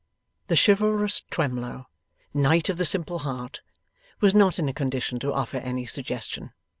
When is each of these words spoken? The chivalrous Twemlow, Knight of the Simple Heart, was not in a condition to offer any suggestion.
The 0.47 0.55
chivalrous 0.59 1.21
Twemlow, 1.29 1.85
Knight 2.33 2.69
of 2.69 2.79
the 2.79 2.85
Simple 2.87 3.19
Heart, 3.19 3.61
was 4.19 4.33
not 4.33 4.57
in 4.57 4.67
a 4.67 4.73
condition 4.73 5.19
to 5.19 5.31
offer 5.31 5.57
any 5.57 5.85
suggestion. 5.85 6.53